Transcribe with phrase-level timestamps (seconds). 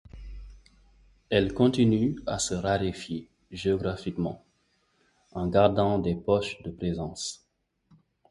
[1.29, 4.43] Elle continue à se raréfier géographiquement,
[5.31, 7.45] en gardant des poches de présence.